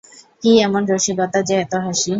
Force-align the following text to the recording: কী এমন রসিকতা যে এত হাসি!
কী 0.43 0.51
এমন 0.59 0.81
রসিকতা 0.91 1.39
যে 1.47 1.55
এত 1.63 1.73
হাসি! 1.83 2.09